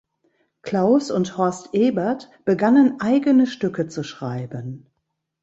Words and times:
Klaus 0.63 1.11
und 1.11 1.37
Horst 1.37 1.75
Ebert 1.75 2.31
begannen, 2.43 2.99
eigene 2.99 3.45
Stücke 3.45 3.87
zu 3.87 4.01
schreiben. 4.03 4.87